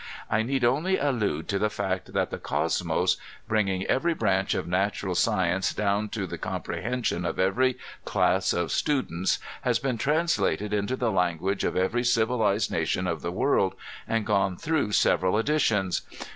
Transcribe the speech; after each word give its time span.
I 0.31 0.41
need 0.41 0.63
only 0.65 0.97
allude 0.97 1.47
to 1.49 1.59
the 1.59 1.69
feet 1.69 2.05
that 2.05 2.31
the 2.31 2.39
Cosmos, 2.39 3.17
bringing 3.47 3.85
every 3.85 4.15
branch 4.15 4.55
of 4.55 4.67
natural 4.67 5.13
science 5.13 5.75
down 5.75 6.09
to 6.09 6.25
the 6.25 6.39
compre 6.39 6.83
hension 6.83 7.23
of 7.23 7.37
every 7.37 7.77
class 8.03 8.51
of 8.51 8.71
students 8.71 9.37
has 9.61 9.77
been 9.77 9.99
translated 9.99 10.73
into 10.73 10.95
the 10.95 11.11
language 11.11 11.63
of 11.63 11.77
every 11.77 12.03
civilized 12.03 12.71
nation 12.71 13.05
of 13.05 13.21
the 13.21 13.31
world, 13.31 13.75
and 14.07 14.25
gone 14.25 14.57
through 14.57 14.93
several 14.93 15.37
editions. 15.37 16.01